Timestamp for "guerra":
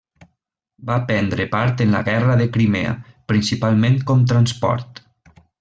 2.09-2.39